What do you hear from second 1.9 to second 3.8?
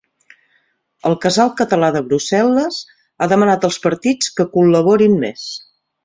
de Brussel·les ha demanat als